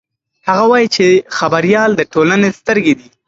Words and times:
هغه 0.47 0.65
وایي 0.71 0.87
چې 0.95 1.05
خبریال 1.37 1.91
د 1.95 2.01
ټولنې 2.13 2.49
سترګې 2.59 2.93
دي. 2.99 3.07